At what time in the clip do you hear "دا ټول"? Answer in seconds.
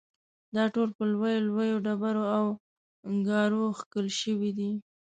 0.55-0.89